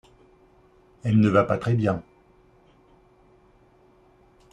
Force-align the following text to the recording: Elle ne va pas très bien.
Elle 1.03 1.19
ne 1.19 1.29
va 1.29 1.43
pas 1.43 1.59
très 1.59 1.75
bien. 1.75 2.01